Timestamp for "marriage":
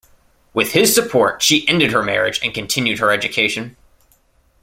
2.01-2.39